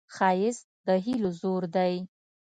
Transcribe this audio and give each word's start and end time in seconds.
ښایست 0.15 0.63
د 0.85 0.87
هیلو 1.05 1.29
زور 1.41 1.63
دی 1.75 1.93